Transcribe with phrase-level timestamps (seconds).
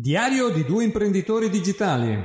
[0.00, 2.22] Diario di due imprenditori digitali.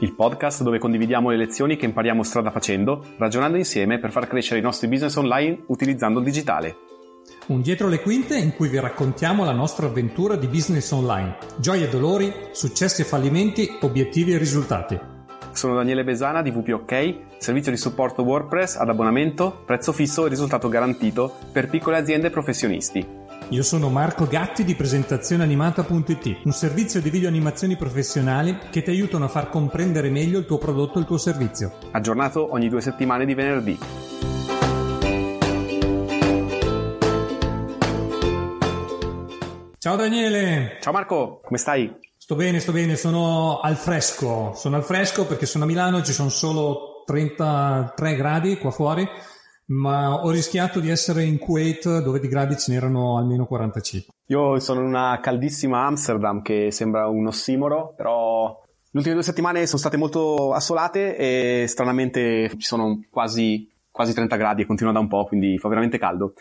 [0.00, 4.58] Il podcast dove condividiamo le lezioni che impariamo strada facendo, ragionando insieme per far crescere
[4.58, 6.76] i nostri business online utilizzando il digitale.
[7.46, 11.84] Un dietro le quinte in cui vi raccontiamo la nostra avventura di business online, gioie
[11.84, 15.13] e dolori, successi e fallimenti, obiettivi e risultati.
[15.54, 20.68] Sono Daniele Besana di WPOK, servizio di supporto WordPress ad abbonamento, prezzo fisso e risultato
[20.68, 23.06] garantito per piccole aziende e professionisti.
[23.50, 29.26] Io sono Marco Gatti di presentazioneanimata.it, un servizio di video animazioni professionali che ti aiutano
[29.26, 31.72] a far comprendere meglio il tuo prodotto e il tuo servizio.
[31.92, 33.78] Aggiornato ogni due settimane di venerdì.
[39.78, 40.78] Ciao Daniele!
[40.80, 41.94] Ciao Marco, come stai?
[42.24, 46.14] Sto bene, sto bene, sono al fresco, sono al fresco perché sono a Milano, ci
[46.14, 49.06] sono solo 33 gradi qua fuori,
[49.66, 54.14] ma ho rischiato di essere in Kuwait dove di gradi ce n'erano almeno 45.
[54.28, 59.66] Io sono in una caldissima Amsterdam che sembra un ossimoro, però le ultime due settimane
[59.66, 64.98] sono state molto assolate e stranamente ci sono quasi, quasi 30 gradi e continua da
[64.98, 66.32] un po', quindi fa veramente caldo.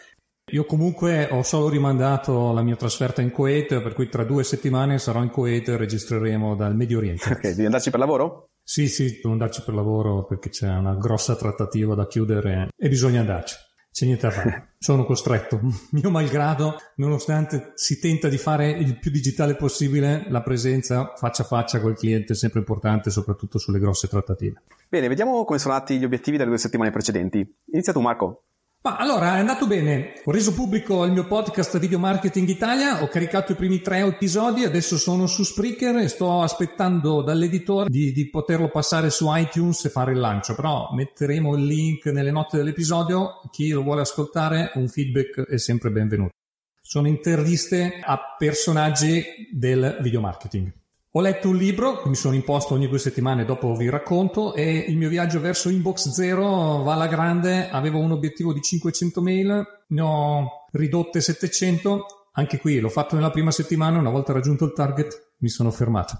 [0.53, 4.99] Io comunque ho solo rimandato la mia trasferta in Kuwait, per cui tra due settimane
[4.99, 7.31] sarò in Kuwait e registreremo dal Medio Oriente.
[7.31, 8.49] Ok, devi andarci per lavoro?
[8.61, 13.21] Sì, sì, devo andarci per lavoro perché c'è una grossa trattativa da chiudere e bisogna
[13.21, 13.55] andarci.
[13.91, 15.59] C'è niente da fare, sono costretto.
[15.89, 21.45] Mio malgrado, nonostante si tenta di fare il più digitale possibile, la presenza faccia a
[21.47, 24.61] faccia col cliente è sempre importante, soprattutto sulle grosse trattative.
[24.87, 27.55] Bene, vediamo come sono andati gli obiettivi delle due settimane precedenti.
[27.71, 28.43] Inizia tu Marco.
[28.85, 30.11] Ma allora è andato bene.
[30.25, 34.65] Ho reso pubblico il mio podcast Video Marketing Italia, ho caricato i primi tre episodi,
[34.65, 39.89] adesso sono su Spreaker e sto aspettando dall'editore di, di, poterlo passare su iTunes e
[39.89, 40.53] fare il lancio.
[40.53, 43.39] Però metteremo il link nelle note dell'episodio.
[43.51, 46.33] Chi lo vuole ascoltare, un feedback è sempre benvenuto.
[46.81, 50.82] Sono interviste a personaggi del video marketing.
[51.15, 54.97] Ho letto un libro, mi sono imposto ogni due settimane, dopo vi racconto, e il
[54.97, 57.69] mio viaggio verso Inbox Zero va alla grande.
[57.69, 62.29] Avevo un obiettivo di 500 mail, ne ho ridotte 700.
[62.31, 66.19] Anche qui l'ho fatto nella prima settimana, una volta raggiunto il target mi sono fermato.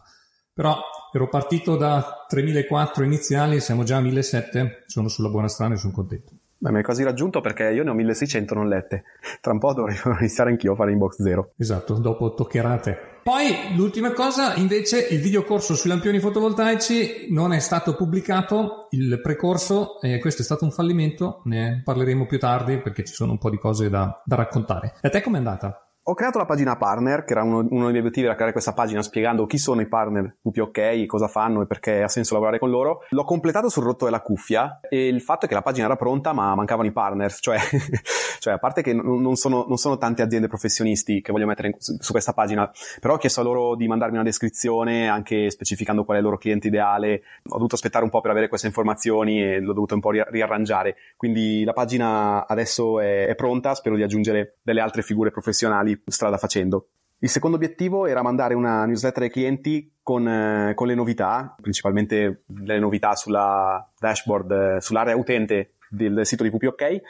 [0.54, 0.78] Però
[1.12, 5.92] ero partito da 3004 iniziali, siamo già a 1700, sono sulla buona strada e sono
[5.92, 6.34] contento.
[6.56, 9.06] Beh, mi hai quasi raggiunto perché io ne ho 1600 non lette.
[9.42, 11.54] Tra un po' dovrei iniziare anch'io a fare inbox zero.
[11.58, 13.13] Esatto, dopo toccherà a te.
[13.24, 20.02] Poi l'ultima cosa, invece, il videocorso sui lampioni fotovoltaici non è stato pubblicato, il precorso,
[20.02, 23.50] e questo è stato un fallimento, ne parleremo più tardi perché ci sono un po'
[23.50, 24.96] di cose da, da raccontare.
[25.02, 25.88] E a te com'è andata?
[26.06, 28.74] Ho creato la pagina partner, che era uno, uno, dei miei obiettivi era creare questa
[28.74, 32.70] pagina spiegando chi sono i partner WPOK, cosa fanno e perché ha senso lavorare con
[32.70, 33.06] loro.
[33.12, 36.34] L'ho completato sul rotto della cuffia e il fatto è che la pagina era pronta
[36.34, 37.58] ma mancavano i partners, cioè,
[38.40, 41.76] cioè a parte che non sono, non sono, tante aziende professionisti che voglio mettere in,
[41.78, 46.18] su questa pagina, però ho chiesto a loro di mandarmi una descrizione anche specificando qual
[46.18, 47.22] è il loro cliente ideale.
[47.48, 50.98] Ho dovuto aspettare un po' per avere queste informazioni e l'ho dovuto un po' riarrangiare.
[51.16, 56.38] Quindi la pagina adesso è, è pronta, spero di aggiungere delle altre figure professionali strada
[56.38, 56.88] facendo.
[57.20, 62.44] Il secondo obiettivo era mandare una newsletter ai clienti con, eh, con le novità, principalmente
[62.48, 67.02] le novità sulla dashboard, eh, sull'area utente del sito di WPOK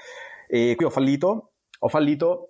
[0.47, 2.49] e qui ho fallito, ho fallito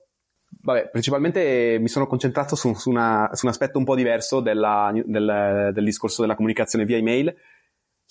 [0.61, 4.91] Vabbè, principalmente mi sono concentrato su, su, una, su un aspetto un po' diverso della,
[4.93, 7.35] del, del, discorso della comunicazione via email,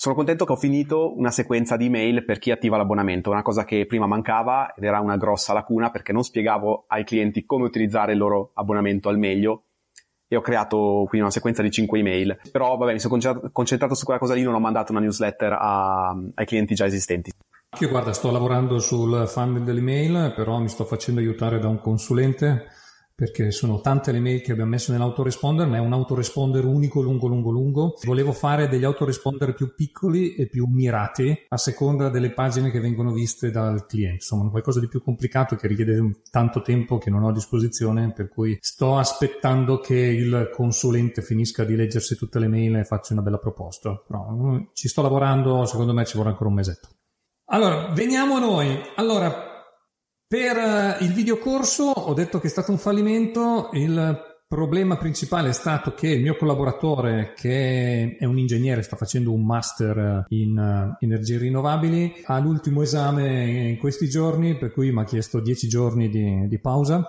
[0.02, 3.64] sono contento che ho finito una sequenza di email per chi attiva l'abbonamento, una cosa
[3.64, 8.10] che prima mancava ed era una grossa lacuna perché non spiegavo ai clienti come utilizzare
[8.10, 9.66] il loro abbonamento al meglio
[10.26, 12.40] e ho creato quindi una sequenza di 5 email.
[12.50, 13.16] Però vabbè, mi sono
[13.52, 17.30] concentrato su quella cosa lì, non ho mandato una newsletter a, ai clienti già esistenti.
[17.78, 22.66] Io guarda, sto lavorando sul funnel dell'email, però mi sto facendo aiutare da un consulente
[23.14, 27.26] perché sono tante le mail che abbiamo messo nell'autoresponder, ma è un autoresponder unico, lungo,
[27.26, 27.94] lungo, lungo.
[28.04, 33.12] Volevo fare degli autoresponder più piccoli e più mirati a seconda delle pagine che vengono
[33.12, 34.14] viste dal cliente.
[34.14, 38.28] Insomma, qualcosa di più complicato che richiede tanto tempo che non ho a disposizione, per
[38.28, 43.22] cui sto aspettando che il consulente finisca di leggersi tutte le mail e faccia una
[43.22, 44.02] bella proposta.
[44.06, 46.88] Però mm, ci sto lavorando, secondo me ci vorrà ancora un mesetto.
[47.46, 48.80] Allora, veniamo a noi.
[48.96, 49.51] Allora,
[50.32, 54.18] per eh, il videocorso ho detto che è stato un fallimento, il
[54.48, 59.44] problema principale è stato che il mio collaboratore, che è un ingegnere, sta facendo un
[59.44, 65.04] master in uh, energie rinnovabili, ha l'ultimo esame in questi giorni, per cui mi ha
[65.04, 67.06] chiesto 10 giorni di, di pausa.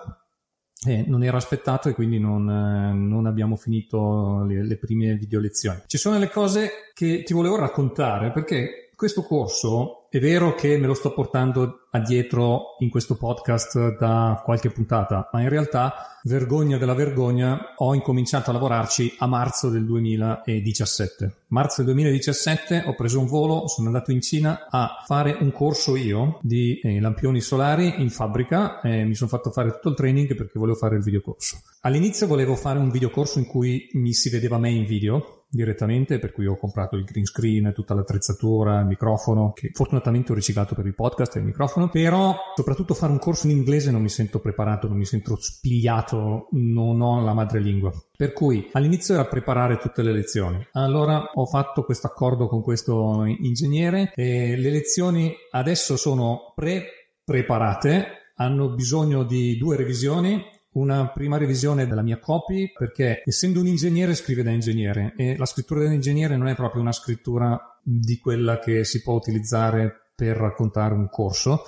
[0.86, 5.40] Eh, non era aspettato e quindi non, eh, non abbiamo finito le, le, prime video
[5.40, 5.80] lezioni.
[5.86, 10.86] Ci sono le cose che ti volevo raccontare perché questo corso è vero che me
[10.86, 16.94] lo sto portando addietro in questo podcast da qualche puntata, ma in realtà, vergogna della
[16.94, 21.34] vergogna, ho incominciato a lavorarci a marzo del 2017.
[21.48, 25.96] Marzo del 2017 ho preso un volo, sono andato in Cina a fare un corso
[25.96, 30.34] io di eh, lampioni solari in fabbrica e mi sono fatto fare tutto il training
[30.36, 31.60] perché volevo fare il videocorso.
[31.80, 36.32] All'inizio volevo fare un videocorso in cui mi si vedeva me in video, direttamente, per
[36.32, 40.86] cui ho comprato il green screen, tutta l'attrezzatura, il microfono, che fortunatamente ho riciclato per
[40.86, 44.40] il podcast e il microfono, però soprattutto fare un corso in inglese non mi sento
[44.40, 47.92] preparato, non mi sento spigliato, non ho la madrelingua.
[48.16, 50.64] Per cui all'inizio era preparare tutte le lezioni.
[50.72, 58.74] Allora ho fatto questo accordo con questo ingegnere e le lezioni adesso sono pre-preparate, hanno
[58.74, 60.42] bisogno di due revisioni
[60.74, 65.46] una prima revisione della mia copy perché essendo un ingegnere scrive da ingegnere e la
[65.46, 70.94] scrittura dell'ingegnere non è proprio una scrittura di quella che si può utilizzare per raccontare
[70.94, 71.64] un corso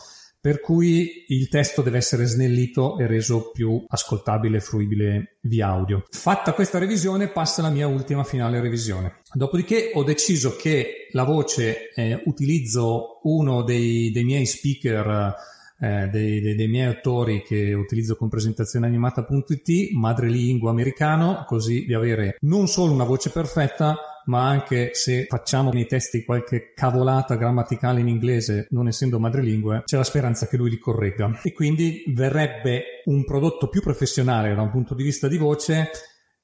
[0.47, 6.05] per cui il testo deve essere snellito e reso più ascoltabile e fruibile via audio.
[6.09, 9.23] Fatta questa revisione passa la mia ultima finale revisione.
[9.33, 15.35] Dopodiché ho deciso che la voce eh, utilizzo uno dei, dei miei speaker
[15.79, 21.95] eh, dei, dei, dei, miei autori che utilizzo con presentazione animata.it, madrelingua americano, così di
[21.95, 23.97] avere non solo una voce perfetta,
[24.27, 29.97] ma anche se facciamo nei testi qualche cavolata grammaticale in inglese, non essendo madrelingue, c'è
[29.97, 31.41] la speranza che lui li corregga.
[31.43, 35.91] E quindi verrebbe un prodotto più professionale da un punto di vista di voce.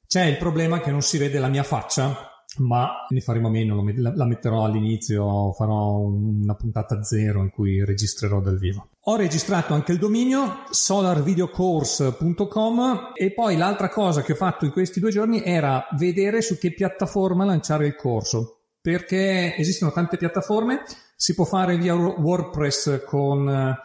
[0.06, 4.26] C'è il problema che non si vede la mia faccia ma ne faremo meno, la
[4.26, 8.88] metterò all'inizio, farò una puntata zero in cui registrerò dal vivo.
[9.06, 15.00] Ho registrato anche il dominio solarvideocourse.com e poi l'altra cosa che ho fatto in questi
[15.00, 20.82] due giorni era vedere su che piattaforma lanciare il corso perché esistono tante piattaforme,
[21.14, 23.78] si può fare via WordPress con eh,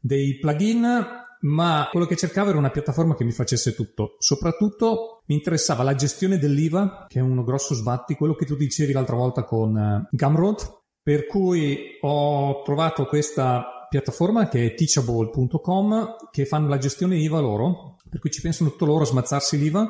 [0.00, 4.16] dei plugin ma quello che cercavo era una piattaforma che mi facesse tutto.
[4.18, 8.92] Soprattutto mi interessava la gestione dell'IVA, che è uno grosso sbatti, quello che tu dicevi
[8.92, 16.44] l'altra volta con uh, Gumroad, per cui ho trovato questa piattaforma che è teachable.com che
[16.44, 19.88] fanno la gestione IVA loro, per cui ci pensano tutto loro a smazzarsi l'IVA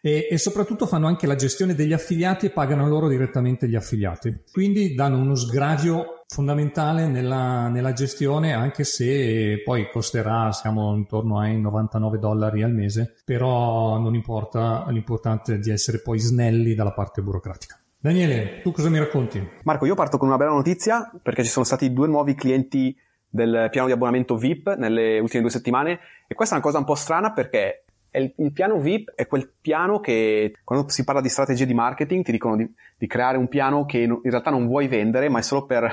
[0.00, 4.42] e, e, soprattutto fanno anche la gestione degli affiliati e pagano loro direttamente gli affiliati.
[4.52, 11.58] Quindi danno uno sgravio fondamentale nella, nella gestione anche se poi costerà, siamo intorno ai
[11.58, 17.22] 99 dollari al mese, però non importa, l'importante è di essere poi snelli dalla parte
[17.22, 17.80] burocratica.
[17.98, 19.42] Daniele, tu cosa mi racconti?
[19.64, 22.96] Marco, io parto con una bella notizia perché ci sono stati due nuovi clienti
[23.28, 26.84] del piano di abbonamento VIP nelle ultime due settimane e questa è una cosa un
[26.84, 31.28] po' strana perché il, il, piano VIP è quel piano che quando si parla di
[31.28, 34.88] strategie di marketing ti dicono di, di creare un piano che in realtà non vuoi
[34.88, 35.90] vendere, ma è solo per,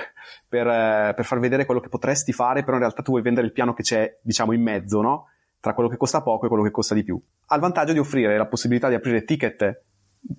[0.47, 3.47] per, eh, per, far vedere quello che potresti fare, però in realtà tu vuoi vendere
[3.47, 5.27] il piano che c'è, diciamo, in mezzo, no?
[5.59, 7.19] Tra quello che costa poco e quello che costa di più.
[7.47, 9.83] Ha il vantaggio di offrire la possibilità di aprire ticket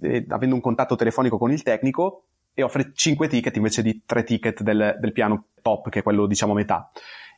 [0.01, 2.25] eh, avendo un contatto telefonico con il tecnico
[2.55, 6.27] e offre 5 ticket invece di 3 ticket del, del piano top, che è quello,
[6.27, 6.91] diciamo, metà.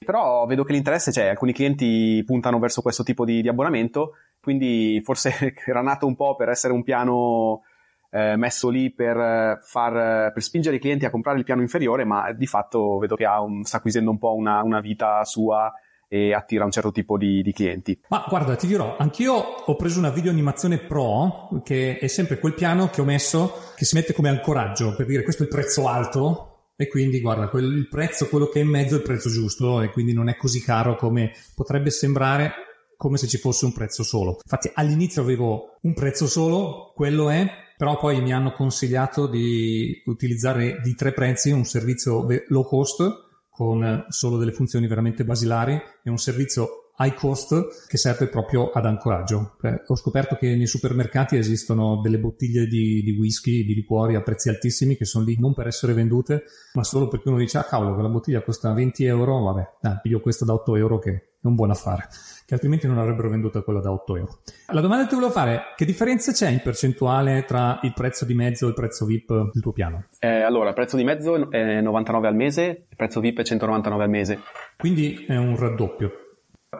[0.04, 5.00] Però vedo che l'interesse c'è, alcuni clienti puntano verso questo tipo di, di abbonamento quindi
[5.04, 7.62] forse era nato un po' per essere un piano
[8.10, 12.32] eh, messo lì per, far, per spingere i clienti a comprare il piano inferiore, ma
[12.32, 15.70] di fatto vedo che un, sta acquisendo un po' una, una, vita sua
[16.10, 18.00] e attira un certo tipo di, di, clienti.
[18.08, 22.54] Ma guarda, ti dirò, anch'io ho preso una video animazione pro, che è sempre quel
[22.54, 25.86] piano che ho messo, che si mette come ancoraggio, per dire questo è il prezzo
[25.86, 29.28] alto, e quindi guarda, quel, il prezzo, quello che è in mezzo è il prezzo
[29.28, 32.52] giusto e quindi non è così caro come potrebbe sembrare
[32.96, 34.38] come se ci fosse un prezzo solo.
[34.40, 40.80] Infatti all'inizio avevo un prezzo solo, quello è, però poi mi hanno consigliato di utilizzare
[40.80, 45.72] di tre prezzi un servizio low cost con solo delle funzioni veramente basilari
[46.04, 49.56] e un servizio high cost che serve proprio ad ancoraggio.
[49.62, 54.22] Eh, ho scoperto che nei supermercati esistono delle bottiglie di, di, whisky, di liquori a
[54.22, 57.64] prezzi altissimi che sono lì non per essere vendute, ma solo perché uno dice, ah
[57.64, 61.46] cavolo, quella bottiglia costa 20 euro, vabbè, dai, piglio questa da 8 euro che è
[61.46, 62.08] un buon affare
[62.48, 64.38] che altrimenti non avrebbero venduto quello da 8 euro.
[64.72, 68.32] La domanda che ti volevo fare, che differenza c'è in percentuale tra il prezzo di
[68.32, 70.06] mezzo e il prezzo VIP del tuo piano?
[70.18, 74.02] Eh, allora, il prezzo di mezzo è 99 al mese, il prezzo VIP è 199
[74.02, 74.38] al mese.
[74.78, 76.27] Quindi è un raddoppio.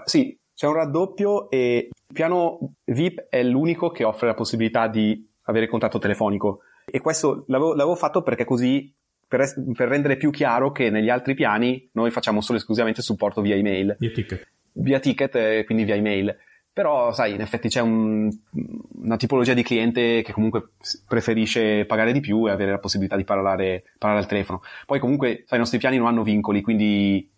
[0.04, 5.26] Sì, c'è un raddoppio e il piano VIP è l'unico che offre la possibilità di
[5.42, 6.60] avere contatto telefonico.
[6.84, 8.94] E questo l'avevo, l'avevo fatto perché così
[9.26, 13.56] per, per, rendere più chiaro che negli altri piani noi facciamo solo esclusivamente supporto via
[13.56, 13.96] email.
[13.98, 16.36] Via ticket via ticket e quindi via email.
[16.72, 18.30] Però, sai, in effetti c'è un,
[19.02, 20.70] una tipologia di cliente che comunque
[21.08, 24.62] preferisce pagare di più e avere la possibilità di parlare, parlare al telefono.
[24.86, 27.28] Poi comunque, sai, i nostri piani non hanno vincoli, quindi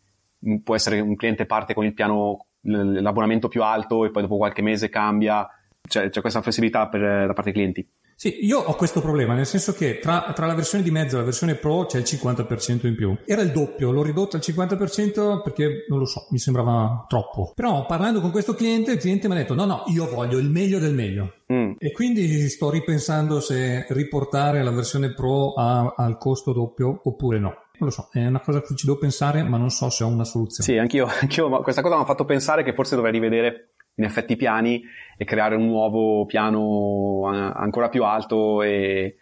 [0.62, 4.62] può essere un cliente parte con il piano, l'abbonamento più alto e poi dopo qualche
[4.62, 5.48] mese cambia.
[5.82, 7.88] Cioè, c'è questa flessibilità per, da parte dei clienti.
[8.20, 11.20] Sì, io ho questo problema, nel senso che tra, tra, la versione di mezzo e
[11.20, 13.16] la versione Pro c'è il 50% in più.
[13.24, 17.52] Era il doppio, l'ho ridotto al 50% perché non lo so, mi sembrava troppo.
[17.54, 20.50] Però parlando con questo cliente, il cliente mi ha detto: no, no, io voglio il
[20.50, 21.36] meglio del meglio.
[21.50, 21.76] Mm.
[21.78, 27.54] E quindi sto ripensando se riportare la versione Pro a, al costo doppio oppure no.
[27.80, 30.08] Non lo so, è una cosa che ci devo pensare, ma non so se ho
[30.08, 30.70] una soluzione.
[30.70, 34.36] Sì, anch'io, anch'io questa cosa mi ha fatto pensare che forse dovrei rivedere in effetti
[34.36, 34.82] piani
[35.16, 39.16] e creare un nuovo piano ancora più alto e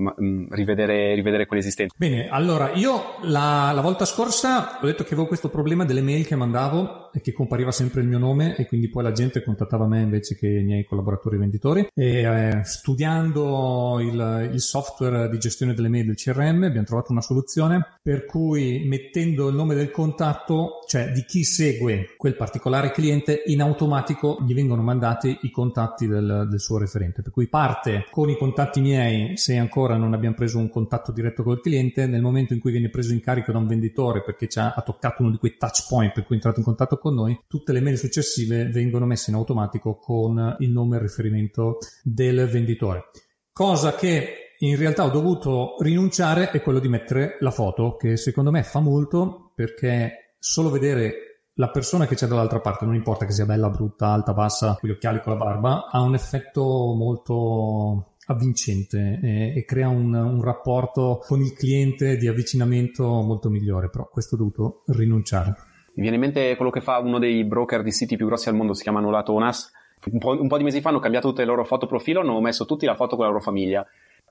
[0.00, 1.94] Mm, rivedere, rivedere quelli esistenti.
[1.94, 6.26] Bene, allora io la, la, volta scorsa ho detto che avevo questo problema delle mail
[6.26, 9.86] che mandavo e che compariva sempre il mio nome e quindi poi la gente contattava
[9.86, 11.88] me invece che i miei collaboratori venditori.
[11.94, 17.20] E eh, studiando il, il, software di gestione delle mail del CRM abbiamo trovato una
[17.20, 23.42] soluzione per cui mettendo il nome del contatto, cioè di chi segue quel particolare cliente,
[23.46, 28.28] in automatico gli vengono mandati i contatti del, del suo referente, per cui parte con
[28.28, 32.52] i contatti miei se ancora non abbiamo preso un contatto diretto col cliente, nel momento
[32.52, 35.38] in cui viene preso in carico da un venditore perché ha, ha toccato uno di
[35.38, 38.68] quei touch point per cui è entrato in contatto con noi, tutte le mail successive
[38.68, 43.10] vengono messe in automatico con il nome e il riferimento del venditore.
[43.52, 48.50] Cosa che in realtà ho dovuto rinunciare è quello di mettere la foto, che secondo
[48.50, 53.32] me fa molto perché solo vedere la persona che c'è dall'altra parte, non importa che
[53.32, 58.14] sia bella, brutta, alta, bassa, con gli occhiali, con la barba, ha un effetto molto
[58.26, 64.08] avvincente e, e crea un, un, rapporto con il cliente di avvicinamento molto migliore, però
[64.08, 65.54] questo ho dovuto rinunciare.
[66.00, 68.54] Mi viene in mente quello che fa uno dei broker di siti più grossi al
[68.54, 69.70] mondo, si chiamano Latonas.
[70.10, 72.40] Un po', un po' di mesi fa hanno cambiato tutte le loro foto profilo, hanno
[72.40, 73.86] messo tutti la foto con la loro famiglia.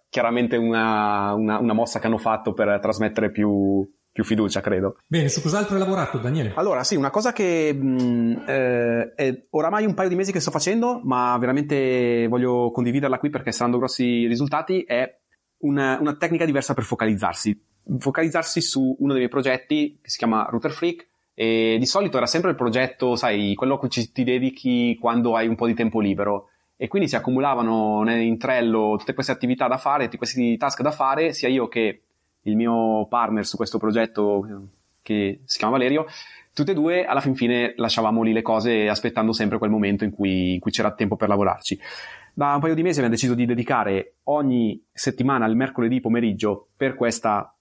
[0.10, 4.98] Chiaramente una, una, una mossa che hanno fatto per trasmettere più, più fiducia, credo.
[5.06, 6.54] Bene, su cos'altro hai lavorato, Daniele?
[6.56, 10.50] Allora, sì, una cosa che mh, eh, è oramai un paio di mesi che sto
[10.50, 15.20] facendo, ma veramente voglio condividerla qui perché sta dando grossi risultati, è
[15.60, 17.64] una, una tecnica diversa per focalizzarsi.
[18.00, 21.08] Focalizzarsi su uno dei miei progetti che si chiama Router Freak,
[21.41, 25.38] e di solito era sempre il progetto, sai, quello a cui ci, ti dedichi quando
[25.38, 26.50] hai un po' di tempo libero.
[26.75, 30.91] E quindi si accumulavano in Trello tutte queste attività da fare, tutti questi task da
[30.91, 32.01] fare, sia io che
[32.41, 34.46] il mio partner su questo progetto
[35.01, 36.08] che si chiama Valerio,
[36.53, 40.12] tutte e due alla fin fine lasciavamo lì le cose aspettando sempre quel momento in
[40.12, 41.79] cui, in cui c'era tempo per lavorarci.
[42.34, 46.96] Da un paio di mesi abbiamo deciso di dedicare ogni settimana il mercoledì pomeriggio per,
[46.96, 47.55] questa,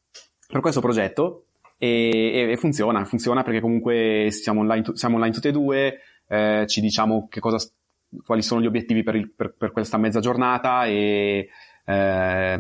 [0.49, 1.44] per questo progetto
[1.78, 6.80] e, e, funziona, funziona perché comunque siamo online, siamo online tutte e due, eh, ci
[6.80, 7.56] diciamo cosa,
[8.25, 11.49] quali sono gli obiettivi per, il, per, per questa mezza giornata e
[11.85, 12.58] eh,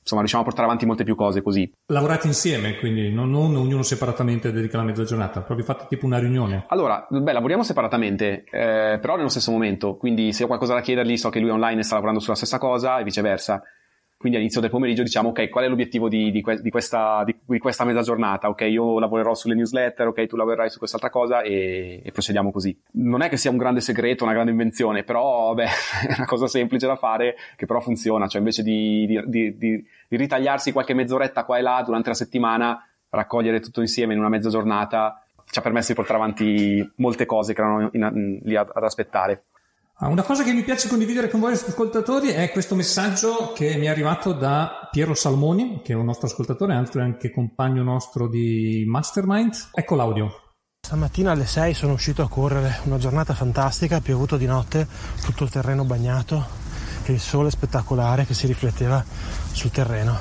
[0.00, 1.70] insomma riusciamo a portare avanti molte più cose così.
[1.86, 6.18] Lavorate insieme, quindi non, non ognuno separatamente dedica la mezza giornata, proprio fate tipo una
[6.18, 6.64] riunione.
[6.68, 11.16] Allora, beh, lavoriamo separatamente, eh, però nello stesso momento, quindi se ho qualcosa da chiedergli
[11.16, 13.62] so che lui online sta lavorando sulla stessa cosa e viceversa.
[14.20, 17.58] Quindi all'inizio del pomeriggio diciamo, ok, qual è l'obiettivo di, di, que- di, questa, di,
[17.58, 18.50] questa, mezza giornata?
[18.50, 22.78] Ok, io lavorerò sulle newsletter, ok, tu lavorerai su quest'altra cosa e, e, procediamo così.
[22.96, 25.64] Non è che sia un grande segreto, una grande invenzione, però, beh,
[26.06, 28.28] è una cosa semplice da fare che però funziona.
[28.28, 29.08] Cioè, invece di,
[30.08, 34.50] ritagliarsi qualche mezz'oretta qua e là durante la settimana, raccogliere tutto insieme in una mezza
[34.50, 38.70] giornata ci ha permesso di portare avanti molte cose che erano in, in, lì ad,
[38.70, 39.44] ad aspettare.
[40.02, 43.84] Ah, una cosa che mi piace condividere con voi ascoltatori è questo messaggio che mi
[43.84, 49.68] è arrivato da Piero Salmoni, che è un nostro ascoltatore, anche compagno nostro di Mastermind.
[49.74, 50.54] Ecco l'audio.
[50.80, 54.88] Stamattina alle 6 sono uscito a correre, una giornata fantastica, piovuto di notte,
[55.22, 56.46] tutto il terreno bagnato
[57.04, 59.04] e il sole spettacolare che si rifletteva
[59.52, 60.18] sul terreno.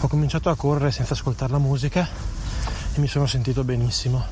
[0.00, 2.08] Ho cominciato a correre senza ascoltare la musica
[2.94, 4.24] e mi sono sentito benissimo.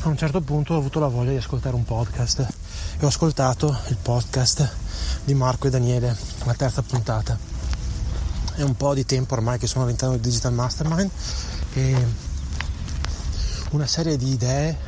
[0.00, 2.64] A un certo punto ho avuto la voglia di ascoltare un podcast
[2.98, 4.72] e ho ascoltato il podcast
[5.24, 7.38] di Marco e Daniele, la terza puntata.
[8.54, 11.10] È un po' di tempo ormai che sono all'interno del Digital Mastermind
[11.74, 12.06] e
[13.70, 14.78] una serie di idee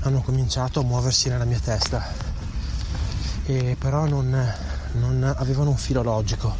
[0.00, 2.06] hanno cominciato a muoversi nella mia testa,
[3.46, 4.54] e però non,
[4.92, 6.54] non avevano un filo logico.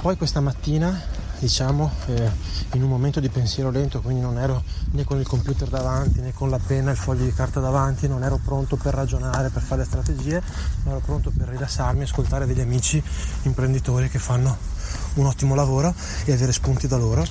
[0.00, 0.98] Poi questa mattina
[1.38, 2.30] diciamo eh,
[2.72, 6.32] in un momento di pensiero lento quindi non ero né con il computer davanti né
[6.32, 9.62] con la penna e il foglio di carta davanti non ero pronto per ragionare per
[9.62, 10.42] fare strategie
[10.84, 13.02] ma ero pronto per rilassarmi ascoltare degli amici
[13.42, 14.76] imprenditori che fanno
[15.14, 17.26] un ottimo lavoro e avere spunti da loro.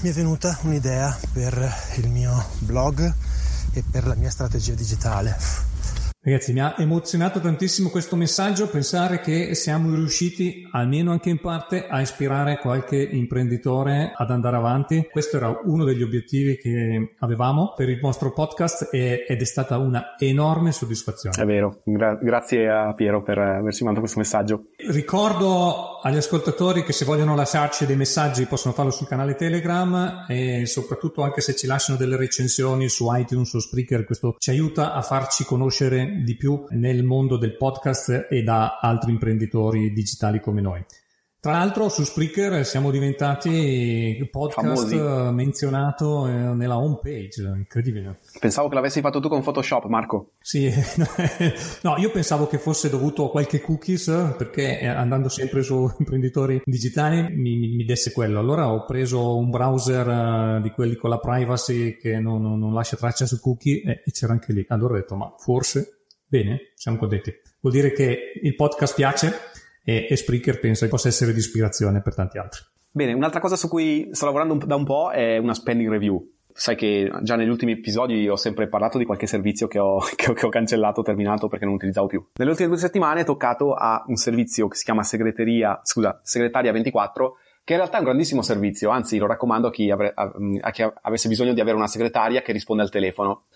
[0.00, 3.12] Mi è venuta un'idea per il mio blog
[3.72, 5.36] e per la mia strategia digitale
[6.22, 11.86] Ragazzi, mi ha emozionato tantissimo questo messaggio, pensare che siamo riusciti, almeno anche in parte,
[11.86, 15.08] a ispirare qualche imprenditore ad andare avanti.
[15.10, 20.14] Questo era uno degli obiettivi che avevamo per il nostro podcast ed è stata una
[20.18, 21.40] enorme soddisfazione.
[21.40, 24.64] È vero, Gra- grazie a Piero per averci mandato questo messaggio.
[24.90, 30.66] Ricordo agli ascoltatori che se vogliono lasciarci dei messaggi possono farlo sul canale Telegram e
[30.66, 35.00] soprattutto anche se ci lasciano delle recensioni su iTunes o Spreaker, questo ci aiuta a
[35.00, 40.84] farci conoscere di più nel mondo del podcast e da altri imprenditori digitali come noi.
[41.40, 45.32] Tra l'altro su Spreaker siamo diventati podcast Famosi.
[45.32, 48.18] menzionato eh, nella home page, incredibile.
[48.38, 50.32] Pensavo che l'avessi fatto tu con Photoshop, Marco.
[50.38, 50.70] Sì,
[51.80, 56.60] no, io pensavo che fosse dovuto a qualche cookies perché eh, andando sempre su imprenditori
[56.62, 58.38] digitali mi, mi desse quello.
[58.38, 60.06] Allora ho preso un browser
[60.58, 64.02] uh, di quelli con la privacy che non, non, non lascia traccia su cookie e,
[64.04, 64.62] e c'era anche lì.
[64.68, 65.99] Allora ho detto, ma forse
[66.30, 67.34] Bene, siamo contenti.
[67.58, 69.34] Vuol dire che il podcast piace
[69.82, 72.60] e, e Spreaker pensa che possa essere di ispirazione per tanti altri.
[72.92, 76.24] Bene, un'altra cosa su cui sto lavorando da un po' è una spending review.
[76.52, 80.30] Sai che già negli ultimi episodi ho sempre parlato di qualche servizio che ho, che
[80.30, 82.24] ho, che ho cancellato, terminato perché non utilizzavo più.
[82.34, 86.70] Nelle ultime due settimane ho toccato a un servizio che si chiama segreteria, scusa, Segretaria
[86.70, 90.70] 24, che in realtà è un grandissimo servizio, anzi lo raccomando a chi, avre, a
[90.70, 93.46] chi avesse bisogno di avere una segretaria che risponde al telefono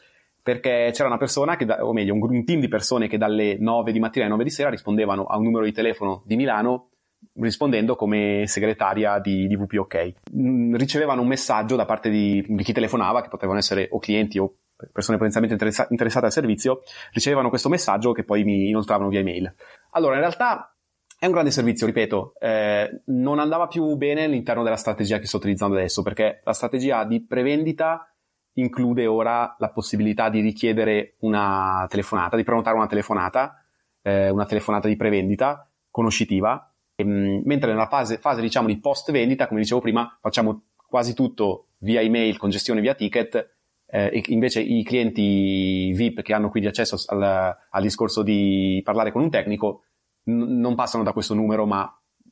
[0.44, 3.98] perché c'era una persona, che, o meglio, un, team di persone che dalle 9 di
[3.98, 6.90] mattina alle 9 di sera rispondevano a un numero di telefono di Milano
[7.36, 10.12] rispondendo come segretaria di, di VPOK.
[10.36, 14.38] Mm, ricevevano un messaggio da parte di, di, chi telefonava, che potevano essere o clienti
[14.38, 14.56] o
[14.92, 16.82] persone potenzialmente interessa- interessate al servizio,
[17.12, 19.54] ricevevano questo messaggio che poi mi inoltravano via email.
[19.92, 20.76] Allora, in realtà
[21.18, 25.38] è un grande servizio, ripeto, eh, non andava più bene all'interno della strategia che sto
[25.38, 28.13] utilizzando adesso, perché la strategia di prevendita
[28.54, 33.64] include ora la possibilità di richiedere una telefonata, di prenotare una telefonata,
[34.02, 39.10] eh, una telefonata di prevendita conoscitiva, e, ehm, mentre nella fase, fase diciamo di post
[39.10, 43.52] vendita, come dicevo prima, facciamo quasi tutto via email con gestione via ticket,
[43.86, 49.22] eh, invece i clienti VIP che hanno quindi accesso al, al discorso di parlare con
[49.22, 49.84] un tecnico
[50.24, 51.88] n- non passano da questo numero, ma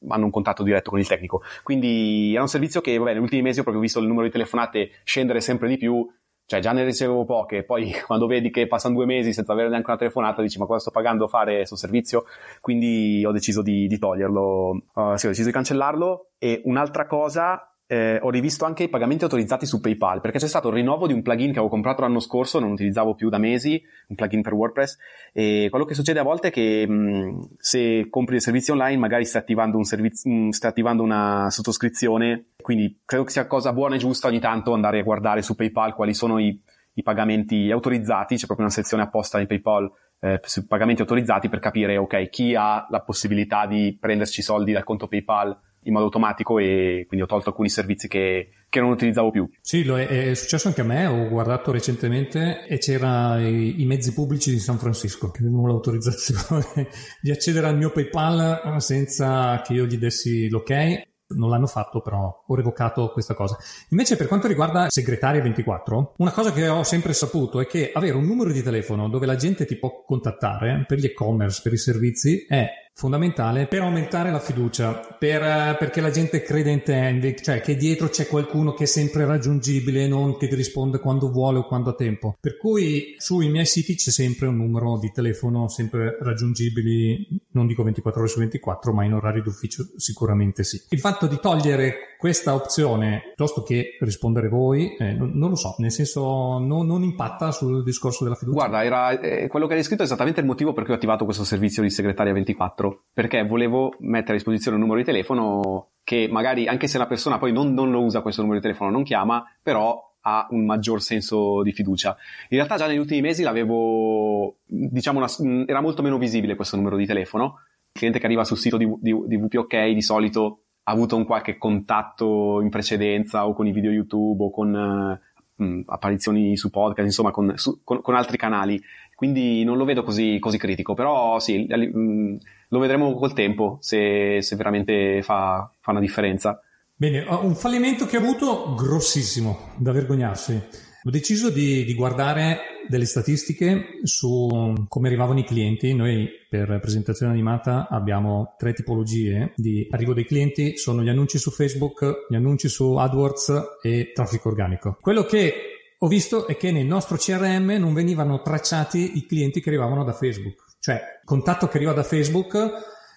[0.08, 1.42] hanno un contatto diretto con il tecnico.
[1.62, 4.32] Quindi è un servizio che, vabbè, negli ultimi mesi ho proprio visto il numero di
[4.32, 6.08] telefonate scendere sempre di più.
[6.52, 9.88] Cioè, già ne ricevevo poche, poi quando vedi che passano due mesi senza avere neanche
[9.88, 12.26] una telefonata, dici, ma cosa sto pagando a fare questo servizio?
[12.60, 16.32] Quindi ho deciso di, di toglierlo, uh, sì, ho deciso di cancellarlo.
[16.36, 20.68] E un'altra cosa eh, ho rivisto anche i pagamenti autorizzati su PayPal perché c'è stato
[20.68, 23.82] il rinnovo di un plugin che avevo comprato l'anno scorso, non utilizzavo più da mesi,
[24.08, 24.96] un plugin per WordPress.
[25.32, 29.24] E quello che succede a volte è che mh, se compri dei servizi online, magari
[29.24, 32.52] stai attivando, un servizio, mh, stai attivando una sottoscrizione.
[32.62, 35.94] Quindi credo che sia cosa buona e giusta ogni tanto andare a guardare su PayPal
[35.94, 36.58] quali sono i,
[36.94, 38.36] i pagamenti autorizzati.
[38.36, 39.90] C'è proprio una sezione apposta in PayPal
[40.20, 44.84] eh, su pagamenti autorizzati per capire, ok, chi ha la possibilità di prenderci soldi dal
[44.84, 49.30] conto PayPal in modo automatico e quindi ho tolto alcuni servizi che, che non utilizzavo
[49.30, 49.48] più.
[49.60, 54.12] Sì, è, è, successo anche a me, ho guardato recentemente e c'era i, i mezzi
[54.12, 56.88] pubblici di San Francisco che avevano l'autorizzazione
[57.20, 62.44] di accedere al mio PayPal senza che io gli dessi l'ok non l'hanno fatto, però
[62.46, 63.56] ho revocato questa cosa.
[63.90, 68.16] Invece, per quanto riguarda Segretaria 24, una cosa che ho sempre saputo è che avere
[68.16, 71.78] un numero di telefono dove la gente ti può contattare per gli e-commerce, per i
[71.78, 77.36] servizi, è fondamentale per aumentare la fiducia, per, eh, perché la gente crede in te,
[77.42, 81.58] cioè che dietro c'è qualcuno che è sempre raggiungibile, non che ti risponde quando vuole
[81.58, 82.36] o quando ha tempo.
[82.38, 87.82] Per cui sui miei siti c'è sempre un numero di telefono sempre raggiungibili, non dico
[87.82, 90.80] 24 ore su 24, ma in orari d'ufficio sicuramente sì.
[90.90, 95.74] Il fatto di togliere questa opzione piuttosto che rispondere voi, eh, non, non, lo so,
[95.78, 98.56] nel senso non, non, impatta sul discorso della fiducia.
[98.56, 101.24] Guarda, era, eh, quello che hai descritto è esattamente il motivo per cui ho attivato
[101.24, 105.94] questo servizio di segretaria 24 4 perché volevo mettere a disposizione un numero di telefono
[106.04, 108.92] che magari anche se la persona poi non, non lo usa questo numero di telefono
[108.92, 112.16] non chiama però ha un maggior senso di fiducia.
[112.50, 116.96] In realtà già negli ultimi mesi l'avevo, diciamo, una, era molto meno visibile questo numero
[116.96, 117.56] di telefono.
[117.92, 121.58] Il cliente che arriva sul sito di, di, di VPOK di solito avuto un qualche
[121.58, 125.20] contatto in precedenza o con i video YouTube o con
[125.56, 128.82] uh, apparizioni su podcast, insomma con, su, con, con, altri canali.
[129.14, 134.42] Quindi non lo vedo così, così critico, però sì, mh, lo vedremo col tempo se,
[134.42, 136.60] se veramente fa, fa una differenza.
[136.94, 140.90] Bene, un fallimento che ha avuto grossissimo, da vergognarsi.
[141.04, 145.94] Ho deciso di, di, guardare delle statistiche su come arrivavano i clienti.
[145.94, 151.50] Noi per presentazione animata abbiamo tre tipologie di arrivo dei clienti, sono gli annunci su
[151.50, 154.98] Facebook, gli annunci su AdWords e traffico organico.
[155.00, 155.54] Quello che
[155.98, 160.12] ho visto è che nel nostro CRM non venivano tracciati i clienti che arrivavano da
[160.12, 160.76] Facebook.
[160.78, 162.70] Cioè, il contatto che arriva da Facebook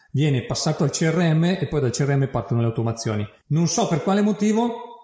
[0.10, 3.28] viene passato al CRM e poi dal CRM partono le automazioni.
[3.48, 4.95] Non so per quale motivo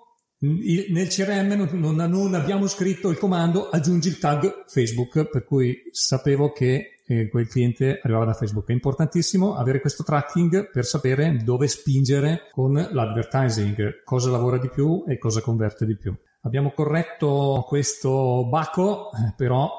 [0.44, 6.52] nel CRM non, non, abbiamo scritto il comando aggiungi il tag Facebook, per cui sapevo
[6.52, 8.68] che eh, quel cliente arrivava da Facebook.
[8.68, 15.04] È importantissimo avere questo tracking per sapere dove spingere con l'advertising, cosa lavora di più
[15.08, 16.16] e cosa converte di più.
[16.42, 19.70] Abbiamo corretto questo baco, eh, però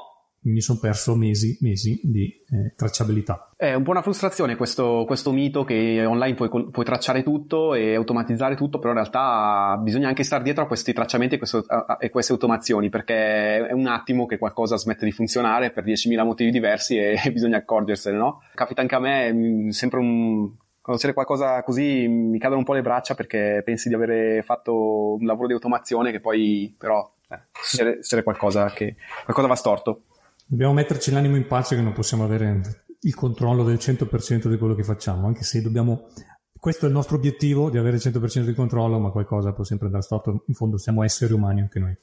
[0.43, 3.51] mi sono perso mesi, mesi di eh, tracciabilità.
[3.57, 7.95] È un po' una frustrazione questo, questo mito che online puoi, puoi, tracciare tutto e
[7.95, 11.97] automatizzare tutto, però in realtà bisogna anche stare dietro a questi tracciamenti e, questo, a,
[12.01, 16.51] e queste automazioni, perché è un attimo che qualcosa smette di funzionare per 10.000 motivi
[16.51, 18.43] diversi e, e bisogna accorgersene, no?
[18.55, 20.51] Capita anche a me, mm, sempre un,
[20.81, 25.15] quando c'è qualcosa così mi cadono un po' le braccia perché pensi di avere fatto
[25.15, 30.03] un lavoro di automazione che poi però eh, c'è, c'è qualcosa che qualcosa va storto.
[30.53, 34.75] Dobbiamo metterci l'animo in pace che non possiamo avere il controllo del 100% di quello
[34.75, 36.09] che facciamo, anche se dobbiamo...
[36.59, 39.87] Questo è il nostro obiettivo, di avere il 100% di controllo, ma qualcosa può sempre
[39.87, 40.45] andare storto.
[40.49, 41.97] In fondo siamo esseri umani anche noi.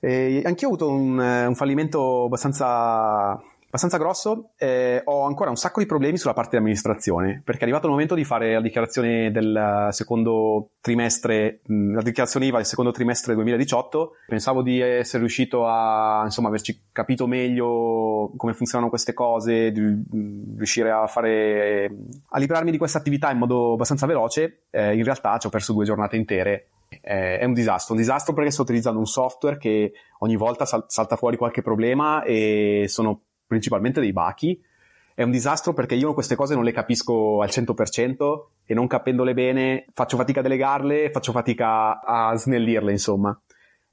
[0.00, 3.40] Eh, anch'io ho avuto un, un fallimento abbastanza
[3.72, 4.50] abbastanza grosso.
[4.58, 7.92] Eh, ho ancora un sacco di problemi sulla parte di amministrazione, perché è arrivato il
[7.92, 13.34] momento di fare la dichiarazione del secondo trimestre, mh, la dichiarazione IVA del secondo trimestre
[13.34, 14.16] 2018.
[14.26, 20.56] Pensavo di essere riuscito a, insomma, averci capito meglio come funzionano queste cose, di mh,
[20.58, 21.90] riuscire a fare,
[22.28, 24.64] a liberarmi di questa attività in modo abbastanza veloce.
[24.70, 26.66] Eh, in realtà ci ho perso due giornate intere
[27.00, 31.16] è un disastro, un disastro perché sto utilizzando un software che ogni volta sal- salta
[31.16, 34.58] fuori qualche problema e sono principalmente dei bachi.
[35.14, 39.34] È un disastro perché io queste cose non le capisco al 100% e non capendole
[39.34, 43.38] bene faccio fatica a delegarle, faccio fatica a snellirle, insomma.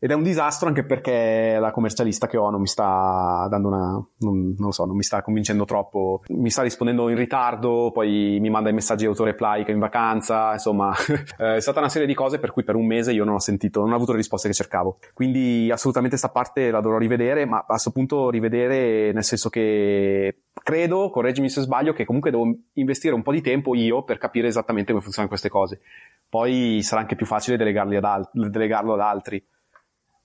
[0.01, 3.91] Ed è un disastro anche perché la commercialista che ho non mi sta dando una,
[4.19, 8.37] non, non, lo so, non mi sta convincendo troppo, mi sta rispondendo in ritardo, poi
[8.39, 10.93] mi manda i messaggi di autoreply che è in vacanza, insomma,
[11.37, 13.81] è stata una serie di cose per cui per un mese io non ho sentito,
[13.81, 14.99] non ho avuto le risposte che cercavo.
[15.13, 20.43] Quindi assolutamente questa parte la dovrò rivedere, ma a questo punto rivedere nel senso che
[20.53, 24.47] credo, correggimi se sbaglio, che comunque devo investire un po' di tempo io per capire
[24.47, 25.81] esattamente come funzionano queste cose.
[26.29, 29.43] Poi sarà anche più facile ad al- delegarlo ad altri.